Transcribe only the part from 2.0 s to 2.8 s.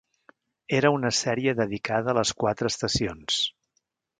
a les quatre